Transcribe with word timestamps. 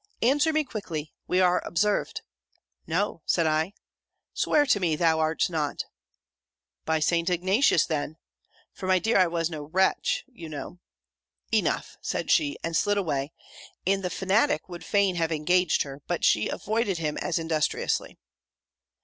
Answer 0.23 0.51
me 0.51 0.63
quickly! 0.63 1.13
We 1.27 1.39
are 1.41 1.61
observed.' 1.63 2.23
'No,' 2.87 3.21
said 3.27 3.45
I. 3.45 3.73
'Swear 4.33 4.65
to 4.65 4.79
me, 4.79 4.95
thou 4.95 5.19
art 5.19 5.47
not.' 5.47 5.83
'By 6.85 6.99
St. 6.99 7.29
Ignatius, 7.29 7.85
then;' 7.85 8.17
for, 8.73 8.87
my 8.87 8.97
dear, 8.97 9.19
I 9.19 9.27
was 9.27 9.51
no 9.51 9.61
wretch, 9.65 10.23
you 10.27 10.49
know. 10.49 10.79
'Enough!' 11.51 11.97
said 12.01 12.31
she, 12.31 12.57
and 12.63 12.75
slid 12.75 12.97
away; 12.97 13.31
and 13.85 14.01
the 14.01 14.09
Fanatic 14.09 14.67
would 14.67 14.83
fain 14.83 15.17
have 15.17 15.31
engaged 15.31 15.83
her, 15.83 16.01
but 16.07 16.25
she 16.25 16.47
avoided 16.49 16.97
him 16.97 17.15
as 17.19 17.37
industriously. 17.37 18.17